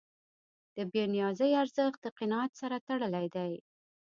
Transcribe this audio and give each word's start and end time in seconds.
د 0.75 0.77
بېنیازۍ 0.91 1.51
ارزښت 1.63 1.99
د 2.03 2.07
قناعت 2.19 2.51
سره 2.61 2.77
تړلی 2.87 3.27
دی. 3.35 3.53